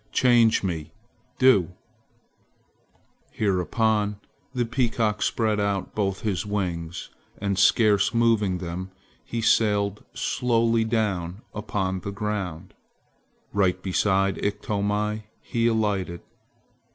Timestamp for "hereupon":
3.29-4.19